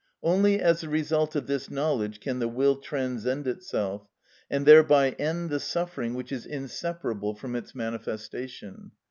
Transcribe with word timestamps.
Only 0.23 0.59
as 0.59 0.81
the 0.81 0.89
result 0.89 1.35
of 1.35 1.45
this 1.45 1.69
knowledge 1.69 2.21
can 2.21 2.39
the 2.39 2.47
will 2.47 2.75
transcend 2.77 3.45
itself, 3.45 4.07
and 4.49 4.65
thereby 4.65 5.11
end 5.11 5.51
the 5.51 5.59
suffering 5.59 6.15
which 6.15 6.31
is 6.31 6.47
inseparable 6.47 7.35
from 7.35 7.55
its 7.55 7.75
manifestation. 7.75 8.93